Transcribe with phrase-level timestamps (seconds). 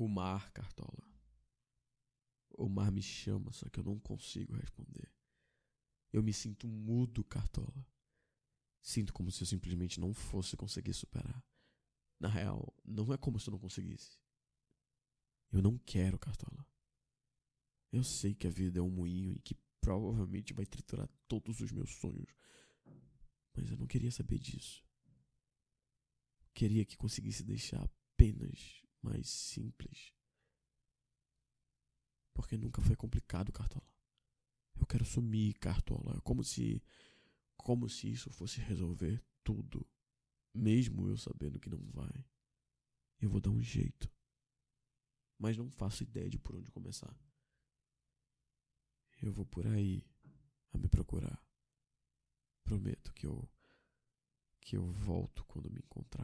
[0.00, 1.06] O mar, Cartola.
[2.52, 5.12] O mar me chama, só que eu não consigo responder.
[6.10, 7.86] Eu me sinto mudo, Cartola.
[8.80, 11.44] Sinto como se eu simplesmente não fosse conseguir superar.
[12.18, 14.18] Na real, não é como se eu não conseguisse.
[15.52, 16.66] Eu não quero, Cartola.
[17.92, 21.70] Eu sei que a vida é um moinho e que provavelmente vai triturar todos os
[21.72, 22.34] meus sonhos.
[23.54, 24.82] Mas eu não queria saber disso.
[26.54, 30.12] Queria que conseguisse deixar apenas mais simples.
[32.34, 33.86] Porque nunca foi complicado, Cartola.
[34.78, 36.16] Eu quero sumir, Cartola.
[36.16, 36.82] É como se.
[37.56, 39.86] Como se isso fosse resolver tudo.
[40.54, 42.24] Mesmo eu sabendo que não vai.
[43.20, 44.10] Eu vou dar um jeito.
[45.38, 47.14] Mas não faço ideia de por onde começar.
[49.22, 50.02] Eu vou por aí
[50.72, 51.44] a me procurar.
[52.64, 53.48] Prometo que eu.
[54.60, 56.19] que eu volto quando me encontrar.